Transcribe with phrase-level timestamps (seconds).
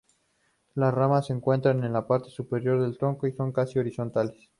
[0.73, 4.49] Las ramas se encuentran en la parte superior del tronco y son casi horizontales.